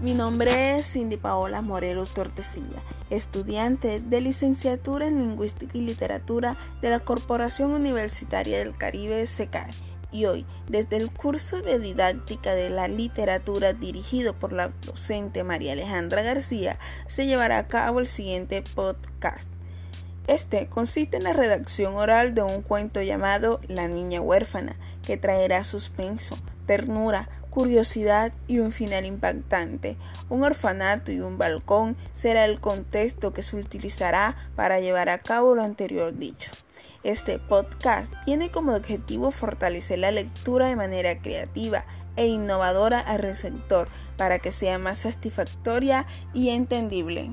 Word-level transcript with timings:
Mi 0.00 0.14
nombre 0.14 0.76
es 0.76 0.92
Cindy 0.92 1.16
Paola 1.16 1.60
Morelos 1.60 2.14
Tortesilla, 2.14 2.80
estudiante 3.10 3.98
de 3.98 4.20
licenciatura 4.20 5.08
en 5.08 5.18
Lingüística 5.18 5.76
y 5.76 5.80
Literatura 5.80 6.56
de 6.80 6.90
la 6.90 7.00
Corporación 7.00 7.72
Universitaria 7.72 8.58
del 8.58 8.76
Caribe, 8.76 9.26
SECAR. 9.26 9.70
Y 10.12 10.26
hoy, 10.26 10.46
desde 10.68 10.98
el 10.98 11.10
curso 11.10 11.62
de 11.62 11.80
didáctica 11.80 12.54
de 12.54 12.70
la 12.70 12.86
literatura 12.86 13.72
dirigido 13.72 14.38
por 14.38 14.52
la 14.52 14.68
docente 14.86 15.42
María 15.42 15.72
Alejandra 15.72 16.22
García, 16.22 16.78
se 17.08 17.26
llevará 17.26 17.58
a 17.58 17.66
cabo 17.66 17.98
el 17.98 18.06
siguiente 18.06 18.62
podcast. 18.76 19.48
Este 20.28 20.66
consiste 20.66 21.16
en 21.16 21.24
la 21.24 21.32
redacción 21.32 21.96
oral 21.96 22.34
de 22.34 22.42
un 22.42 22.60
cuento 22.60 23.00
llamado 23.00 23.62
La 23.66 23.88
niña 23.88 24.20
huérfana, 24.20 24.76
que 25.02 25.16
traerá 25.16 25.64
suspenso, 25.64 26.36
ternura, 26.66 27.30
curiosidad 27.48 28.34
y 28.46 28.58
un 28.58 28.70
final 28.70 29.06
impactante. 29.06 29.96
Un 30.28 30.44
orfanato 30.44 31.12
y 31.12 31.20
un 31.20 31.38
balcón 31.38 31.96
será 32.12 32.44
el 32.44 32.60
contexto 32.60 33.32
que 33.32 33.42
se 33.42 33.56
utilizará 33.56 34.36
para 34.54 34.80
llevar 34.80 35.08
a 35.08 35.16
cabo 35.16 35.54
lo 35.54 35.62
anterior 35.62 36.14
dicho. 36.14 36.50
Este 37.04 37.38
podcast 37.38 38.12
tiene 38.26 38.50
como 38.50 38.74
objetivo 38.74 39.30
fortalecer 39.30 40.00
la 40.00 40.12
lectura 40.12 40.66
de 40.68 40.76
manera 40.76 41.22
creativa 41.22 41.86
e 42.16 42.26
innovadora 42.26 43.00
al 43.00 43.20
receptor 43.20 43.88
para 44.18 44.40
que 44.40 44.52
sea 44.52 44.78
más 44.78 44.98
satisfactoria 44.98 46.06
y 46.34 46.50
entendible. 46.50 47.30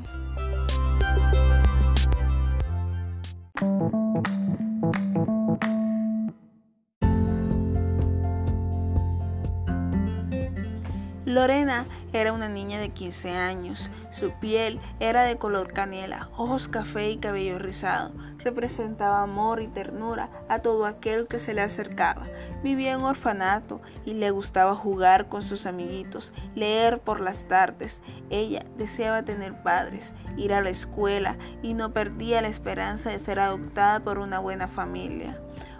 Lorena 11.35 11.83
era 12.13 12.31
una 12.31 12.47
niña 12.47 12.79
de 12.79 12.91
15 12.91 13.31
años. 13.31 13.91
Su 14.09 14.31
piel 14.39 14.79
era 15.01 15.23
de 15.23 15.37
color 15.37 15.73
canela, 15.73 16.29
ojos 16.37 16.69
café 16.69 17.11
y 17.11 17.17
cabello 17.17 17.59
rizado. 17.59 18.13
Representaba 18.37 19.21
amor 19.21 19.61
y 19.61 19.67
ternura 19.67 20.29
a 20.47 20.59
todo 20.59 20.85
aquel 20.85 21.27
que 21.27 21.37
se 21.37 21.53
le 21.53 21.59
acercaba. 21.59 22.23
Vivía 22.63 22.93
en 22.93 23.01
orfanato 23.01 23.81
y 24.05 24.13
le 24.13 24.31
gustaba 24.31 24.75
jugar 24.75 25.27
con 25.27 25.41
sus 25.41 25.65
amiguitos, 25.65 26.31
leer 26.55 26.99
por 26.99 27.19
las 27.19 27.49
tardes. 27.49 27.99
Ella 28.29 28.63
deseaba 28.77 29.23
tener 29.23 29.61
padres, 29.61 30.13
ir 30.37 30.53
a 30.53 30.61
la 30.61 30.69
escuela 30.69 31.35
y 31.61 31.73
no 31.73 31.91
perdía 31.91 32.41
la 32.41 32.47
esperanza 32.47 33.09
de 33.09 33.19
ser 33.19 33.41
adoptada 33.41 33.99
por 33.99 34.19
una 34.19 34.39
buena 34.39 34.69
familia. 34.69 35.37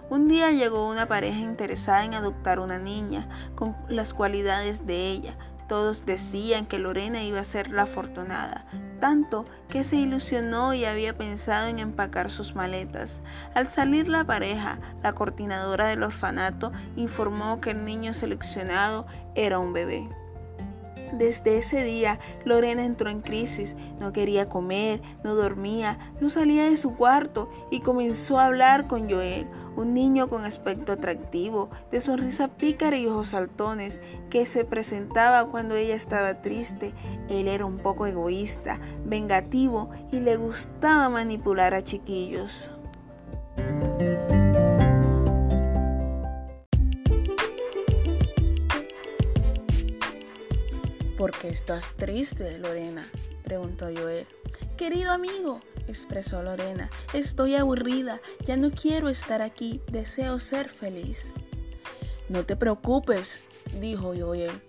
Un 0.08 0.28
día 0.28 0.52
llegó 0.52 0.88
una 0.88 1.06
pareja 1.06 1.40
interesada 1.40 2.04
en 2.04 2.14
adoptar 2.14 2.60
una 2.60 2.78
niña 2.78 3.28
con 3.56 3.74
las 3.88 4.14
cualidades 4.14 4.86
de 4.86 5.08
ella. 5.08 5.34
Todos 5.68 6.06
decían 6.06 6.66
que 6.66 6.78
Lorena 6.78 7.24
iba 7.24 7.40
a 7.40 7.44
ser 7.44 7.72
la 7.72 7.82
afortunada, 7.82 8.66
tanto 9.00 9.46
que 9.68 9.82
se 9.82 9.96
ilusionó 9.96 10.74
y 10.74 10.84
había 10.84 11.16
pensado 11.16 11.66
en 11.66 11.80
empacar 11.80 12.30
sus 12.30 12.54
maletas. 12.54 13.20
Al 13.52 13.68
salir 13.68 14.06
la 14.06 14.22
pareja, 14.22 14.78
la 15.02 15.12
coordinadora 15.12 15.88
del 15.88 16.04
orfanato 16.04 16.70
informó 16.94 17.60
que 17.60 17.72
el 17.72 17.84
niño 17.84 18.14
seleccionado 18.14 19.08
era 19.34 19.58
un 19.58 19.72
bebé. 19.72 20.08
Desde 21.12 21.58
ese 21.58 21.84
día, 21.84 22.18
Lorena 22.44 22.84
entró 22.84 23.10
en 23.10 23.20
crisis. 23.20 23.76
No 24.00 24.12
quería 24.12 24.48
comer, 24.48 25.00
no 25.24 25.34
dormía, 25.34 25.98
no 26.20 26.28
salía 26.28 26.64
de 26.64 26.76
su 26.76 26.96
cuarto 26.96 27.48
y 27.70 27.80
comenzó 27.80 28.38
a 28.38 28.46
hablar 28.46 28.86
con 28.86 29.08
Joel, 29.08 29.46
un 29.76 29.94
niño 29.94 30.28
con 30.28 30.44
aspecto 30.44 30.92
atractivo, 30.92 31.70
de 31.90 32.00
sonrisa 32.00 32.48
pícara 32.48 32.96
y 32.96 33.06
ojos 33.06 33.28
saltones, 33.28 34.00
que 34.30 34.46
se 34.46 34.64
presentaba 34.64 35.46
cuando 35.46 35.74
ella 35.76 35.94
estaba 35.94 36.42
triste. 36.42 36.92
Él 37.28 37.48
era 37.48 37.64
un 37.64 37.78
poco 37.78 38.06
egoísta, 38.06 38.80
vengativo 39.04 39.90
y 40.10 40.20
le 40.20 40.36
gustaba 40.36 41.08
manipular 41.08 41.74
a 41.74 41.82
chiquillos. 41.82 42.75
¿Por 51.16 51.32
qué 51.32 51.48
estás 51.48 51.92
triste, 51.96 52.58
Lorena? 52.58 53.06
preguntó 53.42 53.86
Joel. 53.86 54.26
Querido 54.76 55.12
amigo, 55.12 55.60
expresó 55.86 56.42
Lorena, 56.42 56.90
estoy 57.14 57.54
aburrida, 57.54 58.20
ya 58.44 58.58
no 58.58 58.70
quiero 58.70 59.08
estar 59.08 59.40
aquí, 59.40 59.80
deseo 59.90 60.38
ser 60.38 60.68
feliz. 60.68 61.32
No 62.28 62.44
te 62.44 62.56
preocupes, 62.56 63.44
dijo 63.80 64.12
Joel, 64.18 64.60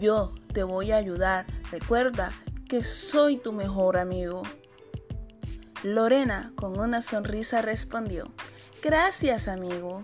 yo 0.00 0.34
te 0.52 0.64
voy 0.64 0.90
a 0.90 0.96
ayudar, 0.96 1.46
recuerda 1.70 2.32
que 2.68 2.82
soy 2.82 3.36
tu 3.36 3.52
mejor 3.52 3.96
amigo. 3.96 4.42
Lorena, 5.84 6.52
con 6.56 6.80
una 6.80 7.00
sonrisa, 7.00 7.62
respondió, 7.62 8.32
Gracias, 8.82 9.46
amigo. 9.46 10.02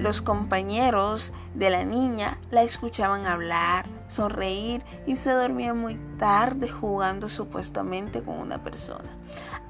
Los 0.00 0.22
compañeros 0.22 1.34
de 1.54 1.68
la 1.68 1.84
niña 1.84 2.38
la 2.50 2.62
escuchaban 2.62 3.26
hablar, 3.26 3.84
sonreír 4.08 4.82
y 5.06 5.16
se 5.16 5.30
dormían 5.30 5.78
muy 5.78 5.96
tarde 6.18 6.70
jugando 6.70 7.28
supuestamente 7.28 8.22
con 8.22 8.38
una 8.38 8.64
persona. 8.64 9.10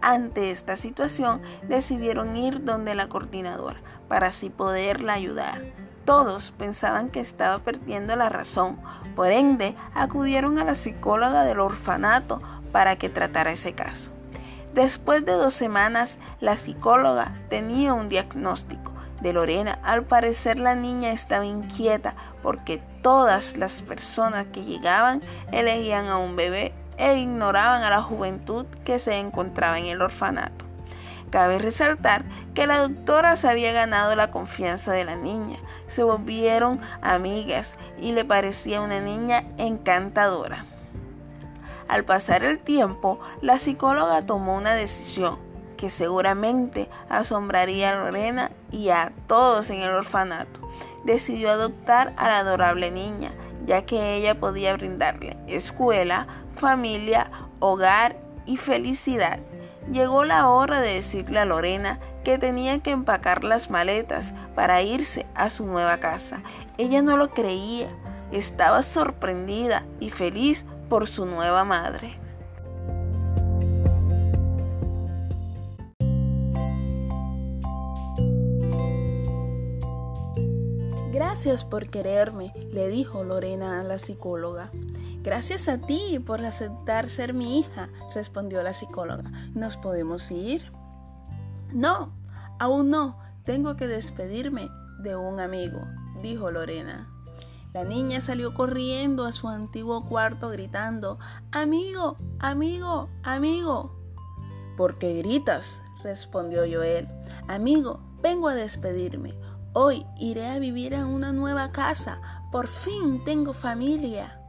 Ante 0.00 0.52
esta 0.52 0.76
situación 0.76 1.42
decidieron 1.66 2.36
ir 2.36 2.62
donde 2.62 2.94
la 2.94 3.08
coordinadora 3.08 3.80
para 4.06 4.28
así 4.28 4.50
poderla 4.50 5.14
ayudar. 5.14 5.62
Todos 6.04 6.52
pensaban 6.52 7.08
que 7.08 7.18
estaba 7.18 7.58
perdiendo 7.58 8.14
la 8.14 8.28
razón, 8.28 8.78
por 9.16 9.32
ende 9.32 9.74
acudieron 9.94 10.60
a 10.60 10.64
la 10.64 10.76
psicóloga 10.76 11.44
del 11.44 11.58
orfanato 11.58 12.40
para 12.70 12.94
que 12.94 13.08
tratara 13.08 13.50
ese 13.50 13.72
caso. 13.72 14.12
Después 14.74 15.24
de 15.24 15.32
dos 15.32 15.54
semanas, 15.54 16.18
la 16.38 16.56
psicóloga 16.56 17.34
tenía 17.48 17.94
un 17.94 18.08
diagnóstico 18.08 18.92
de 19.20 19.32
Lorena. 19.32 19.78
Al 19.82 20.04
parecer 20.04 20.58
la 20.58 20.74
niña 20.74 21.12
estaba 21.12 21.46
inquieta 21.46 22.14
porque 22.42 22.82
todas 23.02 23.56
las 23.56 23.82
personas 23.82 24.46
que 24.52 24.64
llegaban 24.64 25.20
elegían 25.52 26.08
a 26.08 26.18
un 26.18 26.36
bebé 26.36 26.72
e 26.96 27.16
ignoraban 27.16 27.82
a 27.82 27.90
la 27.90 28.02
juventud 28.02 28.66
que 28.84 28.98
se 28.98 29.18
encontraba 29.18 29.78
en 29.78 29.86
el 29.86 30.02
orfanato. 30.02 30.66
Cabe 31.30 31.58
resaltar 31.58 32.24
que 32.54 32.66
la 32.66 32.78
doctora 32.78 33.36
se 33.36 33.48
había 33.48 33.72
ganado 33.72 34.16
la 34.16 34.30
confianza 34.30 34.92
de 34.92 35.04
la 35.04 35.14
niña, 35.14 35.58
se 35.86 36.02
volvieron 36.02 36.80
amigas 37.02 37.76
y 38.00 38.12
le 38.12 38.24
parecía 38.24 38.80
una 38.80 39.00
niña 39.00 39.44
encantadora. 39.56 40.66
Al 41.86 42.04
pasar 42.04 42.44
el 42.44 42.58
tiempo, 42.58 43.20
la 43.42 43.58
psicóloga 43.58 44.22
tomó 44.26 44.56
una 44.56 44.74
decisión 44.74 45.49
que 45.80 45.88
seguramente 45.88 46.90
asombraría 47.08 47.92
a 47.92 47.94
Lorena 47.94 48.50
y 48.70 48.90
a 48.90 49.12
todos 49.26 49.70
en 49.70 49.80
el 49.80 49.90
orfanato. 49.90 50.60
Decidió 51.04 51.50
adoptar 51.50 52.12
a 52.18 52.28
la 52.28 52.40
adorable 52.40 52.90
niña, 52.90 53.32
ya 53.64 53.86
que 53.86 54.14
ella 54.16 54.38
podía 54.38 54.74
brindarle 54.74 55.38
escuela, 55.46 56.26
familia, 56.56 57.30
hogar 57.60 58.18
y 58.44 58.58
felicidad. 58.58 59.40
Llegó 59.90 60.24
la 60.24 60.50
hora 60.50 60.82
de 60.82 60.96
decirle 60.96 61.40
a 61.40 61.46
Lorena 61.46 61.98
que 62.24 62.36
tenía 62.36 62.80
que 62.80 62.90
empacar 62.90 63.42
las 63.42 63.70
maletas 63.70 64.34
para 64.54 64.82
irse 64.82 65.24
a 65.34 65.48
su 65.48 65.64
nueva 65.64 65.96
casa. 65.96 66.42
Ella 66.76 67.00
no 67.00 67.16
lo 67.16 67.30
creía, 67.30 67.88
estaba 68.32 68.82
sorprendida 68.82 69.84
y 69.98 70.10
feliz 70.10 70.66
por 70.90 71.08
su 71.08 71.24
nueva 71.24 71.64
madre. 71.64 72.18
Gracias 81.42 81.64
por 81.64 81.88
quererme, 81.88 82.52
le 82.70 82.88
dijo 82.88 83.24
Lorena 83.24 83.80
a 83.80 83.82
la 83.82 83.98
psicóloga. 83.98 84.70
Gracias 85.22 85.70
a 85.70 85.78
ti 85.78 86.18
por 86.18 86.44
aceptar 86.44 87.08
ser 87.08 87.32
mi 87.32 87.58
hija, 87.60 87.88
respondió 88.14 88.62
la 88.62 88.74
psicóloga. 88.74 89.30
¿Nos 89.54 89.78
podemos 89.78 90.30
ir? 90.30 90.70
No, 91.72 92.12
aún 92.58 92.90
no. 92.90 93.16
Tengo 93.46 93.74
que 93.76 93.86
despedirme 93.86 94.68
de 95.02 95.16
un 95.16 95.40
amigo, 95.40 95.80
dijo 96.20 96.50
Lorena. 96.50 97.08
La 97.72 97.84
niña 97.84 98.20
salió 98.20 98.52
corriendo 98.52 99.24
a 99.24 99.32
su 99.32 99.48
antiguo 99.48 100.06
cuarto 100.06 100.50
gritando, 100.50 101.18
Amigo, 101.52 102.18
amigo, 102.38 103.08
amigo. 103.22 103.96
¿Por 104.76 104.98
qué 104.98 105.14
gritas? 105.14 105.80
respondió 106.02 106.64
Joel. 106.70 107.08
Amigo, 107.48 107.98
vengo 108.20 108.48
a 108.48 108.54
despedirme. 108.54 109.32
Hoy 109.72 110.04
iré 110.16 110.48
a 110.48 110.58
vivir 110.58 110.94
en 110.94 111.06
una 111.06 111.32
nueva 111.32 111.70
casa. 111.70 112.20
Por 112.50 112.66
fin 112.66 113.22
tengo 113.24 113.52
familia. 113.52 114.40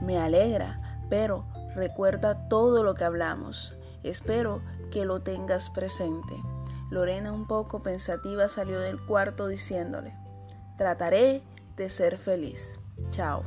Me 0.00 0.18
alegra, 0.18 1.00
pero 1.10 1.46
recuerda 1.74 2.48
todo 2.48 2.82
lo 2.82 2.94
que 2.94 3.04
hablamos. 3.04 3.76
Espero 4.02 4.62
que 4.90 5.04
lo 5.04 5.20
tengas 5.22 5.68
presente. 5.68 6.34
Lorena, 6.90 7.30
un 7.32 7.46
poco 7.46 7.82
pensativa, 7.82 8.48
salió 8.48 8.80
del 8.80 9.04
cuarto 9.04 9.48
diciéndole, 9.48 10.14
trataré 10.78 11.42
de 11.76 11.90
ser 11.90 12.16
feliz. 12.16 12.78
Chao. 13.10 13.44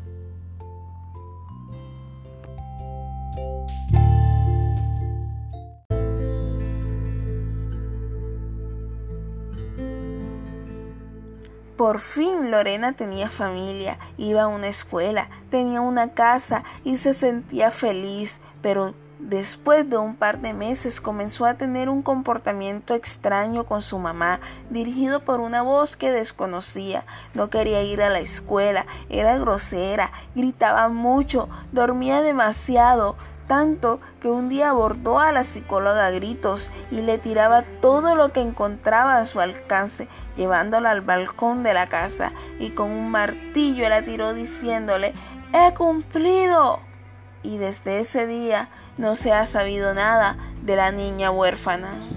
Por 11.78 12.00
fin 12.00 12.52
Lorena 12.52 12.94
tenía 12.94 13.28
familia, 13.28 14.00
iba 14.18 14.44
a 14.44 14.48
una 14.48 14.68
escuela, 14.68 15.30
tenía 15.50 15.82
una 15.82 16.14
casa 16.14 16.64
y 16.84 16.98
se 16.98 17.14
sentía 17.14 17.70
feliz, 17.70 18.40
pero 18.62 18.94
Después 19.20 19.90
de 19.90 19.98
un 19.98 20.16
par 20.16 20.40
de 20.40 20.54
meses 20.54 21.00
comenzó 21.02 21.46
a 21.46 21.56
tener 21.56 21.90
un 21.90 22.04
comportamiento 22.04 22.94
extraño 22.94 23.66
con 23.66 23.82
su 23.82 23.98
mamá, 23.98 24.40
dirigido 24.70 25.24
por 25.24 25.40
una 25.40 25.64
voz 25.64 25.96
que 25.96 26.12
desconocía. 26.12 27.06
No 27.34 27.50
quería 27.50 27.82
ir 27.82 28.04
a 28.04 28.10
la 28.10 28.20
escuela, 28.20 28.86
era 29.10 29.38
grosera, 29.38 30.12
gritaba 30.36 30.90
mucho, 30.90 31.50
dormía 31.72 32.22
demasiado, 32.22 33.16
tanto 33.48 34.00
que 34.22 34.28
un 34.28 34.50
día 34.50 34.70
abordó 34.70 35.20
a 35.20 35.32
la 35.32 35.44
psicóloga 35.44 36.08
a 36.08 36.12
gritos 36.12 36.72
y 36.92 37.02
le 37.02 37.18
tiraba 37.18 37.64
todo 37.82 38.16
lo 38.16 38.32
que 38.32 38.42
encontraba 38.42 39.18
a 39.18 39.26
su 39.26 39.40
alcance, 39.40 40.08
llevándola 40.36 40.92
al 40.92 41.02
balcón 41.02 41.64
de 41.64 41.74
la 41.74 41.88
casa 41.88 42.32
y 42.60 42.72
con 42.72 42.92
un 42.92 43.12
martillo 43.12 43.88
la 43.90 44.04
tiró 44.04 44.34
diciéndole, 44.34 45.14
he 45.54 45.74
cumplido. 45.74 46.80
Y 47.44 47.60
desde 47.60 48.00
ese 48.00 48.26
día 48.26 48.70
no 48.98 49.16
se 49.16 49.32
ha 49.32 49.46
sabido 49.46 49.94
nada 49.94 50.38
de 50.64 50.76
la 50.76 50.92
niña 50.92 51.30
huérfana. 51.30 52.15